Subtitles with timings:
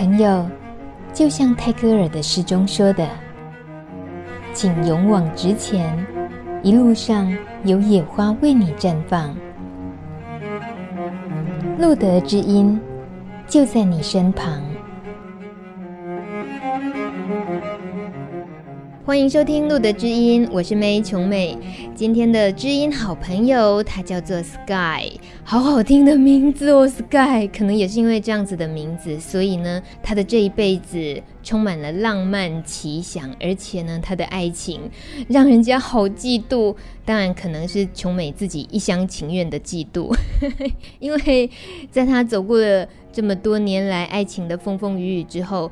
[0.00, 0.48] 朋友，
[1.12, 3.06] 就像泰戈尔的诗中说的
[4.54, 5.94] ：“请勇往直前，
[6.62, 7.30] 一路上
[7.64, 9.36] 有野花为你绽放，
[11.78, 12.80] 路德之音
[13.46, 14.62] 就在你身旁。”
[19.10, 21.58] 欢迎收听《路德知音》，我是 May 琼美。
[21.96, 27.48] 今天的知音好朋友，他叫做 Sky，好好听的名字哦，Sky。
[27.52, 34.80] 可能也是因为这样子的名字，所以呢，他的这一辈子充满了浪漫奇想，而且呢，他的爱情
[35.28, 36.76] 让人家好嫉妒。
[37.04, 40.16] 当然，可能是琼美自己一厢情愿的嫉妒，
[41.00, 41.50] 因为
[41.90, 45.68] 在他走过了这么多年来爱情的风风雨雨之后。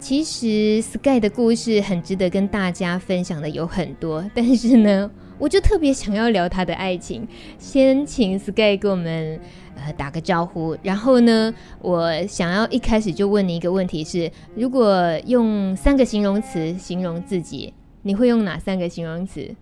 [0.00, 7.28] 其实 Sky 的故事很值得跟大家分享的有很多，但是呢，我就特别想要聊他的爱情。
[7.58, 9.38] 先请 Sky 跟我们
[9.76, 19.54] 呃打个招呼，然后呢，我想要一开始就问你一个问题是：如果用三个形容词形容自己，你会用哪三个形容词？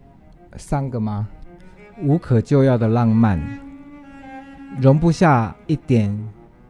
[0.57, 1.29] 三个吗？
[2.01, 3.41] 无可救药的浪漫，
[4.81, 6.17] 容不下一点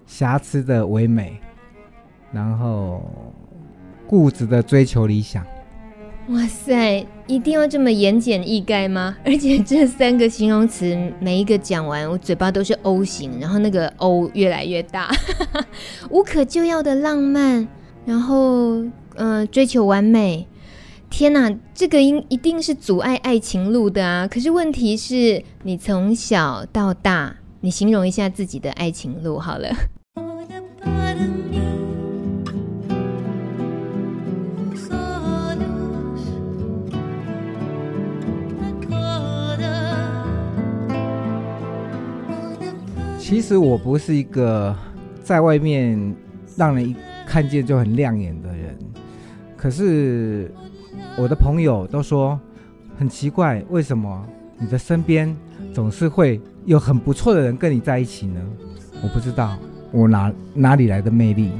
[0.07, 1.39] 瑕疵的唯美，
[2.33, 3.03] 然后。
[4.09, 5.45] 固执的追求理想，
[6.31, 7.07] 哇塞！
[7.27, 9.15] 一定要这么言简意赅吗？
[9.23, 15.11] 而且这三个形容词每一个讲完，我嘴巴都是 O 型，然后那个 O 越来越大。
[16.09, 17.69] 无可救药的浪漫，
[18.07, 18.77] 然后
[19.17, 20.47] 嗯、呃，追求完美。
[21.11, 24.27] 天哪，这个应一定是阻碍爱情路的啊！
[24.27, 29.69] 可是问题是你从小到大，你形容一下自己的爱情路好了。
[43.29, 44.75] 其实我不是一个
[45.23, 46.17] 在外面
[46.57, 48.79] 让人一看见就很亮眼的人，
[49.55, 50.51] 可是
[51.15, 52.41] 我的朋友都说
[52.99, 54.27] 很奇怪，为什么
[54.57, 55.37] 你的身边
[55.75, 58.41] 总是会有很不错的人跟你在一起呢？
[59.03, 59.59] 我不知道
[59.93, 61.51] 我哪哪里来的魅力。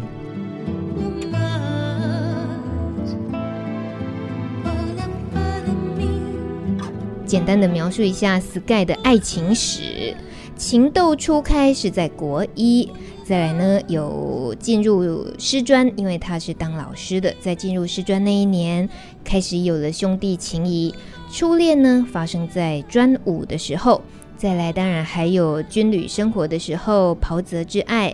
[7.27, 10.17] 简单的描述一下 Sky 的爱情史。
[10.59, 12.91] 情窦初开是在国一，
[13.23, 18.87] 再来呢有进入师专，因为他是当老师的，在进入师专那一年
[19.23, 20.93] 开始有了兄弟情谊。
[21.31, 24.03] 初恋呢发生在专五的时候，
[24.37, 28.13] 再来当然还有军旅生活的时候，袍泽之爱，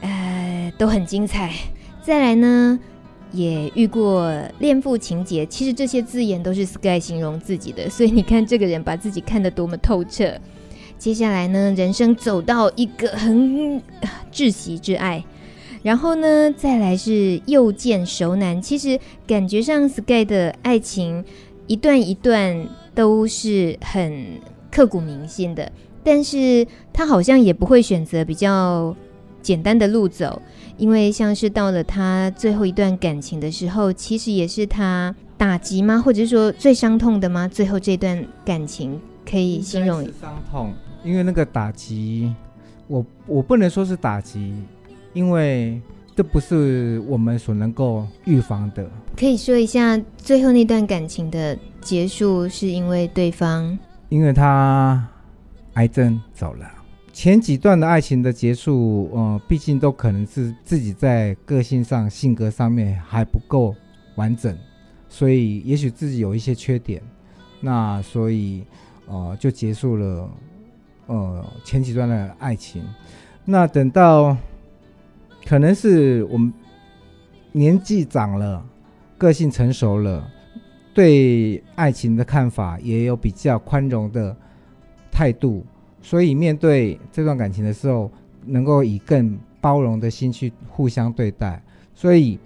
[0.00, 1.52] 呃都很精彩。
[2.02, 2.80] 再来呢
[3.30, 10.32] 也遇过恋父情结，其实这些字眼都是 Sky 形容自己的，所以你看这个人把自己看得多么透彻。
[10.98, 13.80] 接下来呢，人生走到一个很
[14.32, 15.24] 窒息之爱，
[15.82, 18.60] 然后呢，再来是又见熟男。
[18.60, 21.24] 其实感觉上，Sky 的爱情
[21.68, 24.40] 一段一段都是很
[24.72, 25.70] 刻骨铭心的，
[26.02, 28.94] 但是他好像也不会选择比较
[29.40, 30.42] 简单的路走，
[30.76, 36.02] 因为像是到了他最后一段感情的时候，其实也是他打击吗？
[36.04, 37.46] 或者说最伤痛的吗？
[37.46, 40.74] 最后这段感情可以形容伤痛。
[41.08, 42.34] 因为那个打击，
[42.86, 44.52] 我我不能说是打击，
[45.14, 45.80] 因为
[46.14, 48.86] 这不是我们所能够预防的。
[49.16, 53.78] 可以说一下最后那段感情的结束，是因为对方，
[54.10, 55.02] 因为他
[55.74, 56.70] 癌症走了。
[57.10, 63.74] 前几段的爱情的结束，呃，毕竟都可能是自己在个性上、性格上面还不够
[64.16, 64.54] 完整，
[65.08, 67.02] 所以也许自己有一些缺点，
[67.62, 68.62] 那所以
[69.06, 70.28] 呃就结束了。
[71.08, 72.84] 呃，前几段的爱情，
[73.44, 74.36] 那等到
[75.46, 76.52] 可能是我们
[77.52, 78.64] 年纪长了，
[79.16, 80.30] 个性成熟了，
[80.92, 84.36] 对爱情的看法也有比较宽容的
[85.10, 85.64] 态度，
[86.02, 88.10] 所以面对这段感情的时候，
[88.44, 91.62] 能够以更包容的心去互相对待。
[91.94, 92.38] 所以，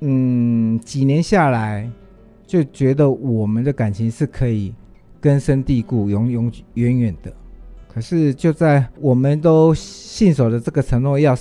[0.00, 1.88] 嗯，几年下来，
[2.44, 4.74] 就觉得我们的感情是可以
[5.20, 7.32] 根深蒂固、永永远远的。
[7.96, 11.34] 可是就在我们都信守着这个承诺，要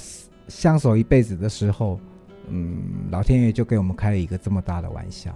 [0.48, 2.00] 相守一辈子的时候，
[2.48, 2.78] 嗯，
[3.12, 5.36] 老天爷就给我们开了一个这么大的玩笑。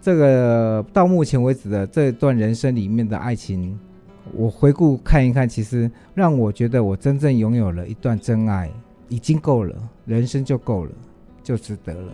[0.00, 3.78] 这个到目前为止的这段人生里面的爱情，
[4.32, 8.70] 我回顾看一看，其实让我觉得我真正拥有了一段真爱，
[9.10, 10.92] 已经够了，人生就够了，
[11.42, 12.12] 就值得了。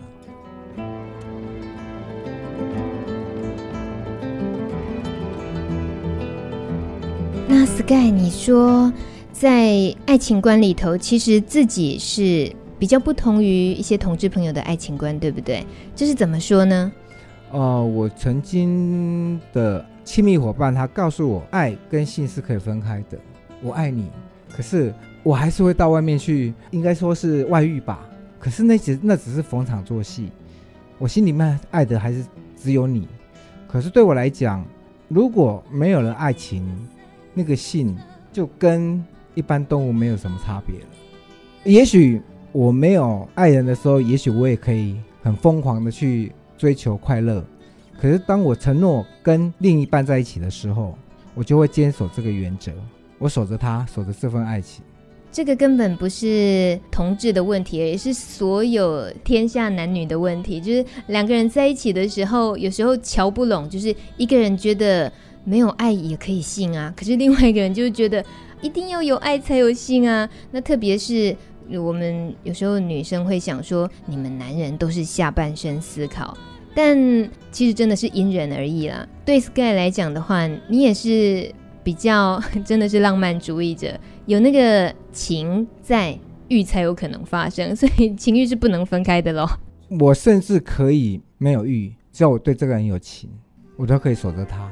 [7.87, 8.91] Sky，你说
[9.31, 15.63] 在爱情观里头，其实自己是比较不同于一些同志朋友的爱情观，对不对？
[15.95, 16.91] 这是怎么说呢？
[17.51, 23.19] 哦、呃，我曾经的亲密伙伴他告诉我，爱跟性是可以分开的。
[23.61, 24.09] 我爱你，
[24.51, 24.91] 可是
[25.21, 28.09] 我还是会到外面去，应该说是外遇吧。
[28.39, 30.31] 可是那只那只是逢场作戏，
[30.97, 32.25] 我心里面爱的还是
[32.57, 33.07] 只有你。
[33.67, 34.65] 可是对我来讲，
[35.07, 36.65] 如果没有了爱情，
[37.35, 37.95] 那个性
[38.33, 39.03] 就跟
[39.35, 40.85] 一般动物没有什么差别了。
[41.65, 42.21] 也许
[42.51, 47.45] 我没有爱人的时候，也许我也可以很疯狂的去追求快乐。
[47.99, 50.97] 可是当我承诺跟另一半在一起的时候，
[51.33, 52.71] 我就会坚守这个原则，
[53.17, 54.83] 我守着他，守着这份爱情。
[55.31, 60.61] 这个根本不是同志的问题，也是所有天下男女的问题。
[60.61, 65.11] 就是两个人在一起的时候，有时候瞧不拢，就是一个人觉得
[65.45, 68.21] 没有爱也可以性啊，可是另外一个人就是觉得
[68.61, 70.29] 一定要有爱才有性啊。
[70.51, 71.33] 那特别是。
[71.81, 76.37] 我们有时候女生会想说，你们男人都是下半身思考，
[76.75, 76.95] 但
[77.51, 79.03] 其实真的是因人而异啦。
[79.25, 81.51] 对 Sky 来讲的话，你也是
[81.83, 86.15] 比较 真的是浪漫主义者，有那个情在，
[86.49, 89.47] 欲才有可能发生，所以情欲是不能分开的喽。
[89.99, 93.27] 我甚至可以没有欲，只要我对这个人有情，
[93.75, 94.71] 我都可以守着他。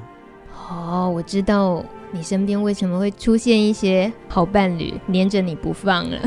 [0.70, 1.84] 哦，我知道。
[2.16, 6.22] 你身边为什么会出现一些好伴侣黏着你不放了？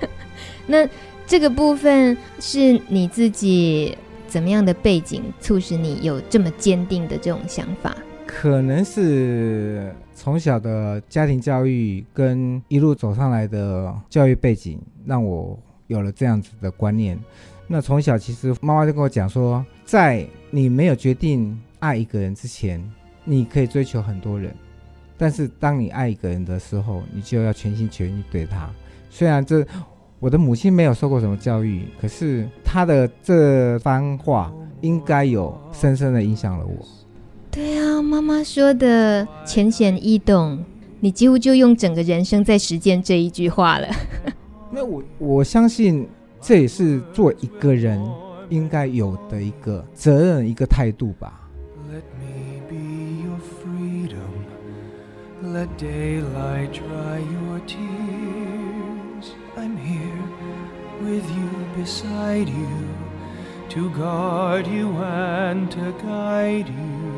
[0.68, 0.86] 那
[1.26, 7.96] 这个部分是你自己怎么样的背景促使你有这么坚定的这种想法？
[8.26, 17.18] 可能是从小的家庭教育跟一路走上来的教育背景，让我有了这样子的观念。
[17.66, 22.78] 那从小其实妈妈就跟我讲说，在你没有决定爱一个人之前，
[23.24, 24.54] 你可以追求很多人。
[25.16, 28.68] 但是当你爱一个人的时候，你就要全心全意对他。
[29.10, 29.64] 虽然这
[30.18, 36.86] 我的母亲没有受过什么教育，可是她的这番话应该有深深的影响了我。
[37.50, 40.64] 对啊，妈妈说的浅显易懂，
[40.98, 43.86] 你几乎就用整个人生在实践这一句话了。
[44.72, 46.08] 那我我相信
[46.40, 48.04] 这也是做一个人
[48.48, 51.43] 应该有的一个责任，一个态度吧。
[55.54, 59.36] Let daylight dry your tears.
[59.56, 60.24] I'm here
[61.00, 62.88] with you, beside you,
[63.68, 67.13] to guard you and to guide you.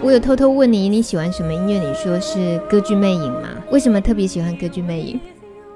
[0.00, 1.80] 我有偷偷问你，你喜欢什么音乐？
[1.80, 3.48] 你说是歌剧魅影吗？
[3.72, 5.20] 为什么特别喜欢歌剧魅影？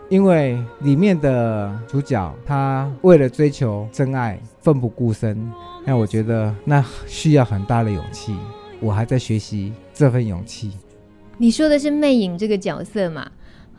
[0.08, 5.50] 因为里面的主角他为了追求真爱，奋不顾身。
[5.84, 8.36] 那我觉得那需要很大的勇气，
[8.80, 10.70] 我还在学习这份勇气。
[11.36, 13.28] 你说的是魅影这个角色吗？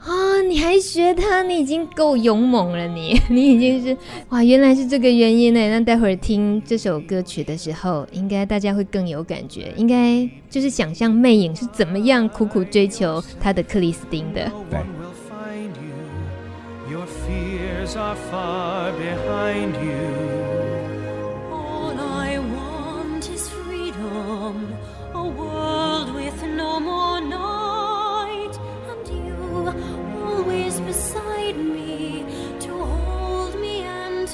[0.05, 1.44] 啊、你还学他？
[1.44, 3.97] 你已经够勇猛了你， 你已经是
[4.29, 4.44] 哇！
[4.44, 5.69] 原来是这个原因呢。
[5.69, 9.73] 那待会儿听这首歌曲的时候，应该大家会更有感觉。
[9.77, 14.51] 应该就是想象魅影是怎么样苦苦追求他的克里斯汀的。
[14.69, 14.79] 对。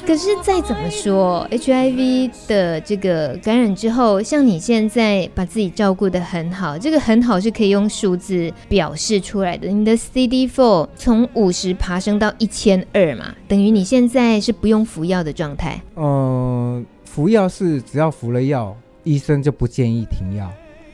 [0.10, 9.68] 可是再怎么说，HIV 的这个感染之后，像你现在把自己照顾得很好，这个很好是可以用数字表示出来的。
[9.68, 15.80] 你的 CD4 从五十爬升到一千二嘛，等于你现在是不用服药的状态。
[15.96, 20.52] 嗯、服药是只要服了药，医生就不建议停药，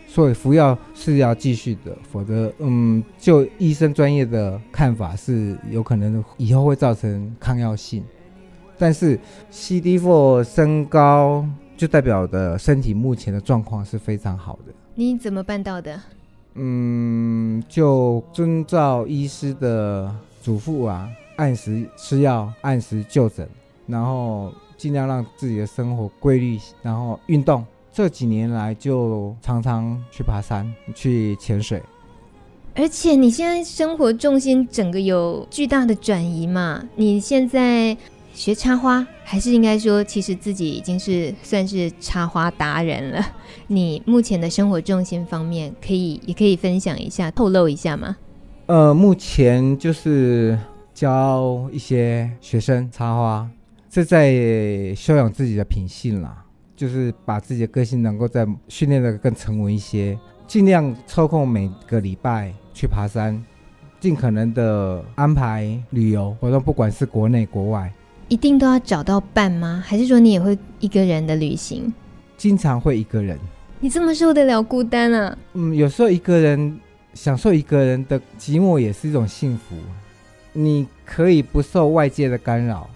[0.09, 8.03] 所以服药是要继续的，否则，嗯，就医生专业的看法是有可能以后会造成抗药性。
[8.77, 9.19] 但是
[9.51, 11.45] CD4 升高
[11.77, 14.73] 就代表的身体目前的状况是非常好的。
[14.95, 15.99] 你怎么办到的？
[16.55, 23.45] 嗯，就遵照医师的嘱咐啊，按时吃药，按时就诊，
[23.87, 27.65] 然后尽量让自己的生活规律，然后运动。
[27.91, 31.81] 这几年来就常常去爬山，去潜水。
[32.73, 36.83] 而且你现在生活重心整个有巨大的转移嘛？
[36.95, 37.97] 你现在。
[38.35, 43.25] 学插花，还是应该说，其实自己已经是算是插花达人了。
[43.67, 48.17] 你目前的生活重心方面，可以也可以分享一下，透露一下吗？
[48.65, 50.59] 呃，目前就是
[50.93, 53.49] 教一些学生插花，
[53.89, 56.43] 是在修养自己的品性啦，
[56.75, 63.41] 就是把自己的个性能够再训练的更沉稳一些，尽量抽空每个礼拜去爬山，
[64.01, 67.89] 尽可能的安排旅游活动，不管是国内国外。
[68.27, 69.83] 一定都要找到伴吗？
[69.85, 71.93] 还是说你也会一个人的旅行？
[72.37, 73.37] 经常会一个人。
[73.79, 75.37] 你这么受得了孤单啊？
[75.53, 76.79] 嗯，有时候一个人
[77.13, 79.75] 享受一个人的寂寞也是一种幸福。
[80.53, 82.89] 你可以不受外界的干扰，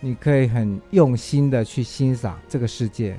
[0.00, 3.16] 你可以很用心的去欣赏这个世界。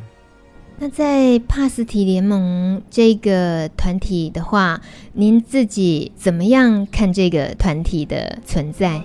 [0.79, 4.81] 那在帕斯提联盟这个团体的话，
[5.13, 9.03] 您自己怎么样看这个团体的存在？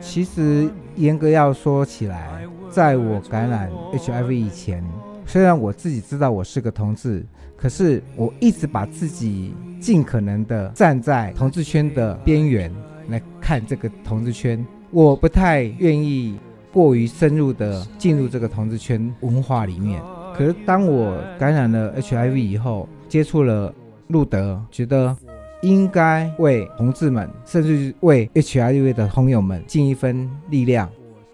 [0.00, 4.84] 其实严格要说起来，在我感染 HIV 以前，
[5.26, 7.24] 虽然我自己知道我是个同志，
[7.56, 12.72] 可是我一直把自己尽可能的站在同志圈的边缘
[13.08, 16.38] 来看这个同志圈，我不太愿意
[16.72, 20.00] 过于深入的进入这个同志圈文化里面。
[20.34, 23.72] 可是当我感染了 HIV 以后，接触了
[24.08, 25.16] 路德，觉得。
[25.62, 30.88] 应该为同志们，甚至为 HIV 的朋友们尽一份力量，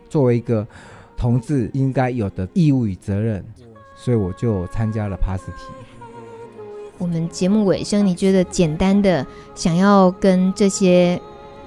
[0.08, 0.66] 作为一个
[1.16, 3.44] 同志应该有的义务与责任，
[3.94, 5.72] 所以我就参加了帕斯提。
[6.98, 11.20] 我们节目尾声，你觉得简单的想要跟这些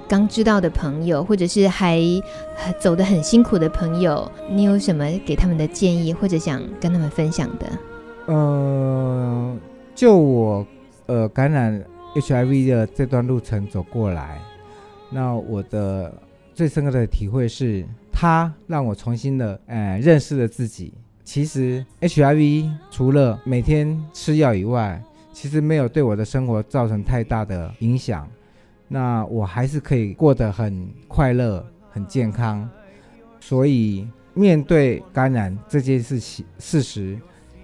[0.06, 1.98] 刚知道的朋友，或者是还
[2.78, 7.66] 走得很辛苦的朋友，你有什么给他们的建议，或者想跟他们分享的？
[8.26, 9.56] 呃，
[9.94, 10.66] 就我
[11.06, 11.82] 呃感染。
[12.14, 14.40] HIV 的这段路程走过来，
[15.10, 16.12] 那我的
[16.52, 20.92] 最深刻的体会是，它让我重新的呃认识了自己。
[21.24, 25.00] 其实 HIV 除了每天吃药以外，
[25.32, 28.28] 其实没有对我的生活造成太大的影响。
[28.88, 32.68] 那我还是可以过得很快乐、很健康。
[33.38, 37.16] 所以面对感染这件事情事实，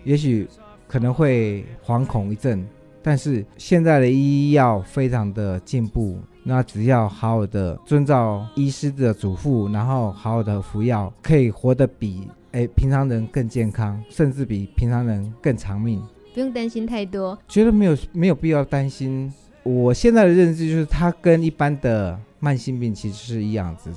[0.05, 0.47] 也许
[0.87, 2.65] 可能会惶恐一阵。
[3.07, 16.03] 但是现在的医药非常的进步，那只要好好的遵照医师的嘱咐，然后好好的服药，可以活得比诶平常人更健康，甚至比平常人更长命，
[16.35, 17.39] 不用担心太多。
[17.47, 19.33] 觉得没有没有必要担心。
[19.63, 23.89] 我现在的认知就是，它跟一般的慢性病其实是一样子，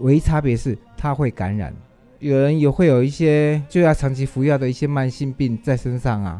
[0.00, 1.74] 唯一差别是它会感染。
[2.18, 6.38] 有人也会有一些就要长期服药的一些慢性病在身上啊。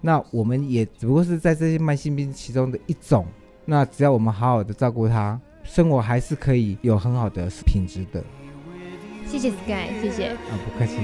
[0.00, 3.26] 那我们也只不过是在这些慢性病其中的一种。
[3.64, 8.24] 那只要我们好好的照顾它，生活还是可以有很好的品质的。
[9.26, 10.28] 谢谢 Sky，谢谢。
[10.28, 10.96] 啊，不客气。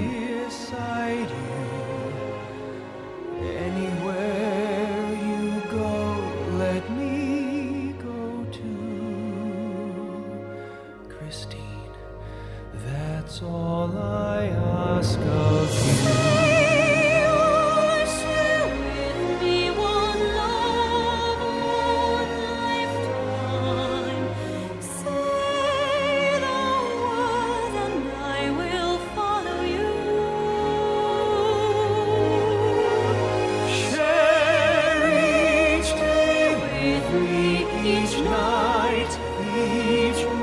[38.57, 39.13] light
[39.55, 40.36] each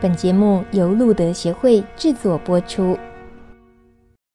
[0.00, 2.96] 本节目由路德协会制作播出。